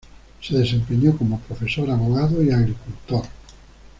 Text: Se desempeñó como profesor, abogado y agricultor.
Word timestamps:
Se 0.41 0.57
desempeñó 0.57 1.15
como 1.15 1.39
profesor, 1.41 1.91
abogado 1.91 2.41
y 2.41 2.49
agricultor. 2.49 3.23